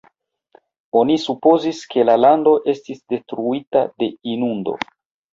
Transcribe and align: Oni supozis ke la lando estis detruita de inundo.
Oni 1.01 1.17
supozis 1.23 1.81
ke 1.91 2.05
la 2.09 2.15
lando 2.21 2.53
estis 2.73 3.03
detruita 3.15 3.83
de 4.05 4.09
inundo. 4.37 4.75